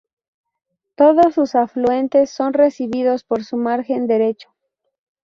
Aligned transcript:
Todos 0.95 1.35
sus 1.35 1.53
afluentes 1.53 2.31
son 2.31 2.53
recibidos 2.53 3.23
por 3.23 3.43
su 3.43 3.55
margen 3.57 4.07
derecho. 4.07 4.49